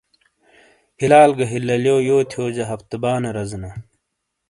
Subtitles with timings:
[0.99, 3.69] ہیلال گہ ہیلیالیو یو تھیوجہ ہفت بانے رزینا۔